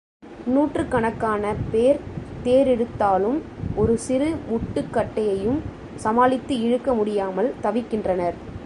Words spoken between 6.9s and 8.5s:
முடியாமல் தவிக்கின்றனர்.